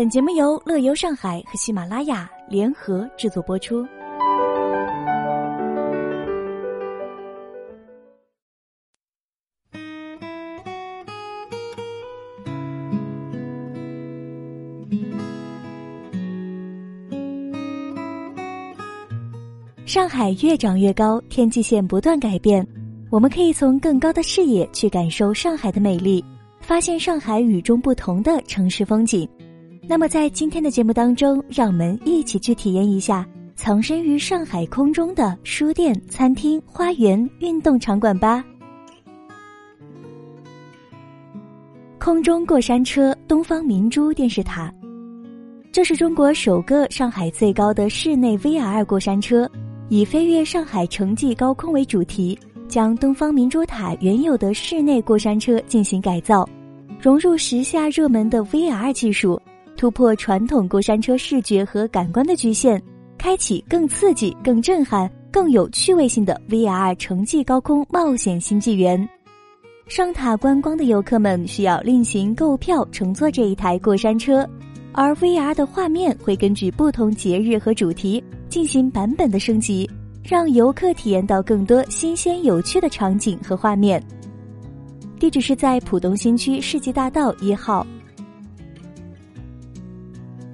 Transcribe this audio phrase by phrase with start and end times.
[0.00, 3.86] 本节目由乐游上海和喜马拉雅联合制作播出。
[19.84, 22.66] 上海越长越高，天际线不断改变，
[23.10, 26.24] 我们可以从更高的视野去感受上海的美丽，
[26.58, 29.28] 发现上海与众不同的城市风景。
[29.90, 33.26] 那么，在今天的节目当中，让我们一起去体验一下
[33.56, 38.44] 藏身于上海空中的书店、餐厅、花园、运动场馆吧。
[41.98, 44.72] 空中过山车，东方明珠电视塔，
[45.72, 49.50] 这是中国首个上海最高的室内 VR 过山车。
[49.88, 52.38] 以飞跃上海城际高空为主题，
[52.68, 56.48] 将东方明珠塔原有的室内过山车进行改造，
[57.00, 59.42] 融入时下热门的 VR 技术，
[59.80, 62.78] 突破传统过山车视觉和感官的局限，
[63.16, 69.08] 开启更刺激、更震撼、更有趣味性的 VR 城际高空冒险新纪元。
[69.88, 74.46] 上塔观光的游客们需要另行购票乘坐这一台过山车，
[74.92, 78.22] 而 VR 的画面会根据不同节日和主题。
[78.50, 79.88] 进行版本的升级，
[80.22, 84.02] 让游客体验到更多新鲜有趣的场景和画面。
[85.18, 87.86] 地址是在浦东新区世纪大道一号。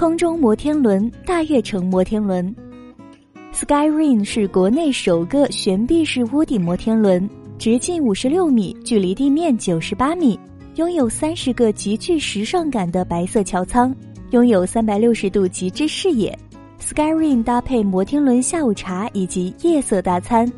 [0.00, 2.56] 空中摩天轮大悦城摩天轮
[3.52, 10.40] ，Sky Rain 是国内首个悬臂式屋顶摩天轮，直径五十六米，距离地面九十八米，
[10.76, 13.94] 拥有三十个极具时尚感的白色桥舱，
[14.30, 16.34] 拥有三百六十度极致视野。
[16.78, 20.50] Sky Rain 搭配摩天轮下午茶以及夜色大餐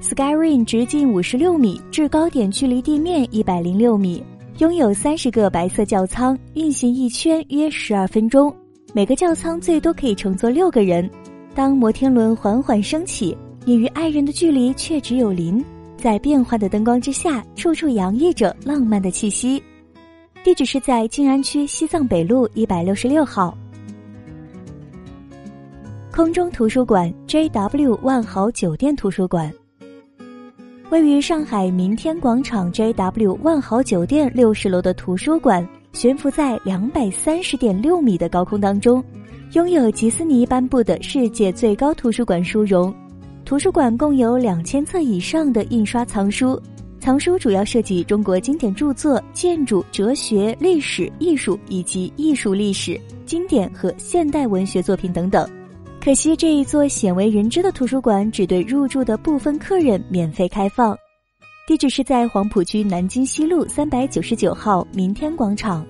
[0.00, 4.22] ，Sky Rain 直径五十六米，至高点距离地面一百零六米，
[4.58, 8.54] 拥有三十个白色轿舱，运行一圈约十二分钟，
[8.96, 11.10] 每个轿舱最多可以乘坐六个人。
[11.52, 15.62] 当摩天轮缓缓升起，你与爱人的距离却只有零，
[15.96, 19.60] 在变幻的灯光之下，处处洋溢着浪漫的气息。
[20.44, 23.58] 地址是在静安区西藏北路一百六十六号。
[26.12, 29.52] 空中图书馆 JW 万豪酒店图书馆，
[30.90, 39.02] 位于上海明天广场 JW 万豪酒店六十楼的图书馆，悬浮在两百三十点六米的高空当中，
[39.52, 42.92] 拥有吉斯尼颁布的世界最高图书馆殊荣。
[43.44, 46.60] 图书馆共有两千册以上的印刷藏书，
[46.98, 55.48] 藏书主要涉及中国经典著作、建筑、哲学、历史、艺术以及艺术历史、经典和现代文学作品等等。
[56.02, 60.94] 可惜这一座鲜为人知的图书馆只对入住的部分客人免费开放，
[61.66, 65.84] 地址是在黄浦区南京西路三百九十九号明天广场。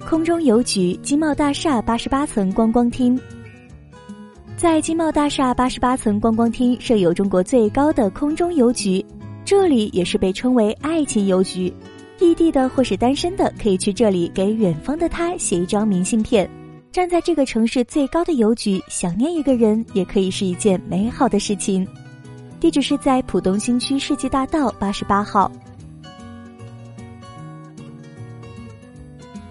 [0.00, 3.16] 空中邮局金茂大厦八十八层观光厅，
[4.56, 9.04] 在金茂大厦八十八层观光厅设有中国最高的空中邮局，
[9.44, 11.72] 这里也是被称为爱情邮局，
[12.18, 16.50] 异地的或是单身的可以去这里给远方的他写一张明信片。
[16.90, 21.86] 站在这个城市最高的邮局，想念一个人也可以是一件美好的事情。
[22.60, 25.50] 地址是在浦东新区世纪大道八十八号。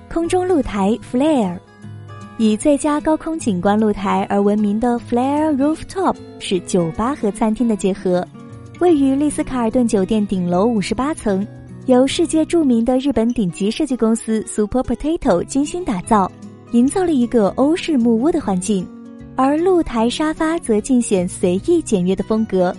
[0.07, 1.57] 空中露台 Flare，
[2.37, 8.25] 以最佳高空景观露台而闻名的 Flare Rooftop 是酒吧和餐厅的结合，
[8.79, 11.45] 位于丽思卡尔顿酒店顶楼五十八层，
[11.87, 16.31] 由世界著名的日本顶级设计公司 Super Potato 精心打造。
[16.73, 18.87] 营造了一个欧式木屋的环境，
[19.35, 22.71] 而露台沙发则尽显随意简约的风格。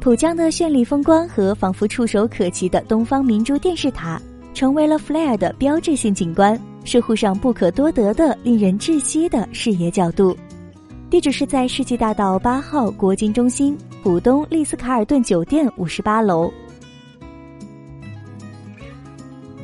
[0.00, 4.18] 浦江的绚丽风光和仿佛触手可及的东方明珠电视塔，
[4.54, 10.34] 成为了 Flair 的标志性景观，是沪上不可多得的令人窒息的视野角度。
[11.10, 16.50] 地址是在世纪大道八号国金中心浦东丽思卡尔顿酒店五十八楼。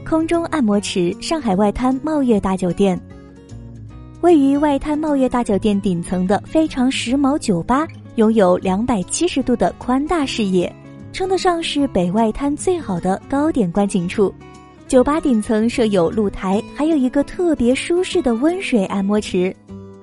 [0.06, 3.00] 空中按摩池上海外滩茂悦大酒店。
[4.20, 10.74] 位于外滩茂悦大酒店顶层的非常时髦酒吧，拥有两百七十度的宽大视野，
[11.12, 14.34] 称得上是北外滩最好的高点观景处。
[14.88, 19.54] 酒吧顶层设有露台，还有一个特别舒适的温水按摩池。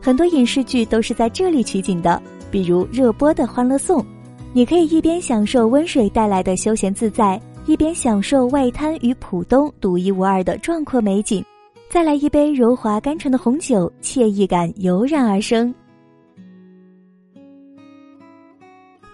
[0.01, 2.21] 很多影视剧都是在这里取景的，
[2.51, 4.01] 比如热播的《欢乐颂》。
[4.51, 11.43] 你可以一边享受温水带来的休闲自在，一边享受外滩与浦东独一无二的壮阔美景。
[11.89, 15.73] 再来一杯柔滑甘醇的红酒，惬意感油然而生。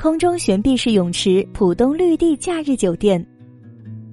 [0.02, 3.22] 空中悬臂式泳池，浦东绿地假日酒店，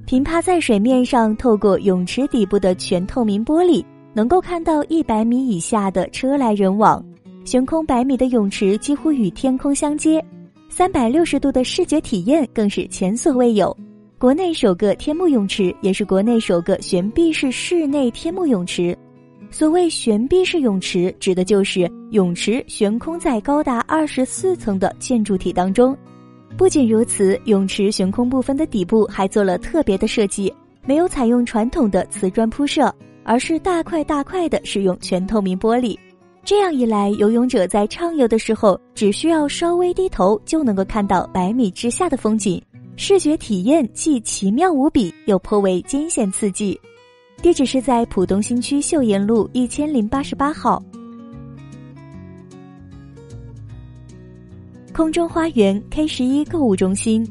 [0.05, 7.01] 平趴在水面上，透过泳池底部的全透明玻璃，能够看到一百米以下的车来人往。
[7.45, 10.21] 悬空百米的泳池几乎与天空相接，
[10.69, 13.75] 三百六十度的视觉体验更是前所未有。
[14.19, 18.99] 国内首个天幕泳池，也是国内首个悬臂式室内天幕泳池。
[19.59, 25.97] 所谓悬臂式泳池，指的就是泳池悬空在高达二十四层的建筑体当中。
[26.59, 30.53] 不仅如此，泳池悬空部分的底部还做了特别的设计，
[30.85, 32.95] 没有采用传统的瓷砖铺设，
[33.25, 35.99] 而是大块大块的使用全透明玻璃。
[36.45, 42.63] 这样一来，游泳者在畅游的时候，只需要稍微低头就能够看到百米之下的风景，
[42.97, 46.79] 视觉体验既奇妙无比，又颇为惊险刺激。
[47.43, 50.83] 地址是在浦东新区秀妍路一千零八十八号。
[54.93, 57.27] 空中花园 K 十一购物中心，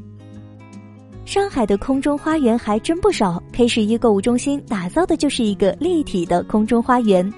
[1.26, 3.42] 上海的空中花园还真不少。
[3.52, 7.34] K 十一购物中心打造的就是一个立体的空中花园。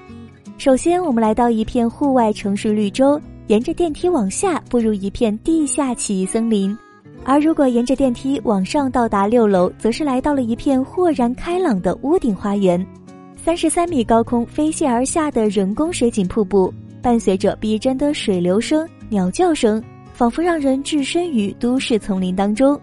[0.58, 6.78] 首先，我们来到一片户外城市绿洲，沿着电梯往下，步入一片地下奇异森林。
[7.24, 12.86] 而如果沿着电梯往上到达六楼，则是来到了一片豁然开朗的屋顶花园。
[13.36, 19.84] 三十三米高空飞泻而下的人工水景瀑布，伴随着逼真的水流声、鸟叫声。
[20.14, 22.80] 仿佛让人置身于都市丛林当中。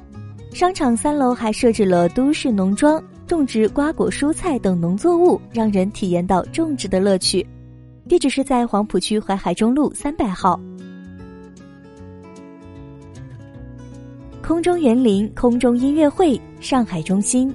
[0.52, 7.44] 商场三楼还设置了都市农庄，种植瓜果蔬菜等农作物，让人体验到种植的乐趣。
[8.08, 10.60] 地址是在黄浦区淮海中路三百号。
[14.46, 17.50] 空中园林空中音乐会上海中心，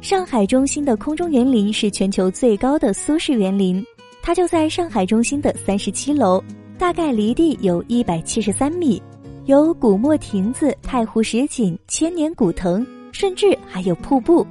[0.00, 3.80] 上海中心的空中园林是全球最高的苏式园林，
[4.20, 6.42] 它就在上海中心的三十七楼。
[6.76, 9.00] 大概离地有一百七十三米，
[9.44, 14.44] 有古墨亭子、太湖石景、千年古藤，甚至还有瀑布。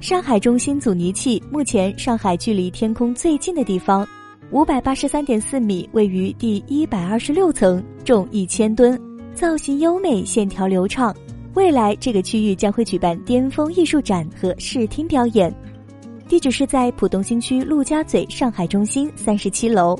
[0.00, 4.06] 上海中心阻尼器目前上海距离天空最近的地方，
[4.50, 9.00] 五百八十三点四米，位于第一百二十六层，重一千吨，
[9.34, 11.14] 造型优美，线条流畅。
[11.54, 15.52] 未来这个区域将会举办巅峰艺术展和视听表演。
[16.28, 19.98] 地址是在浦东新区陆家嘴上海中心三十七楼。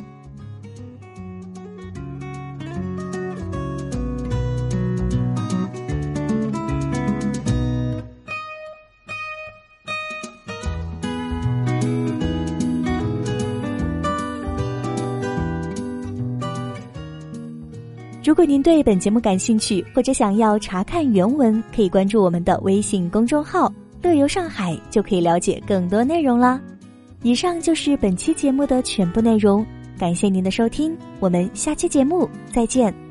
[18.30, 23.68] 如果您对本节目感兴趣，或者想要查看原文，可以关注我们的微信公众号
[24.00, 26.60] “乐游上海”，就可以了解更多内容啦。
[27.24, 29.66] 以上就是本期节目的全部内容，
[29.98, 33.09] 感谢您的收听，我们下期节目再见。